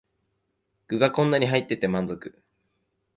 [0.87, 2.33] 具がこんなに入ってて満足